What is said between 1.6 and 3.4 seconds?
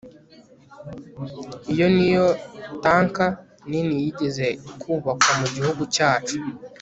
iyi niyo tanker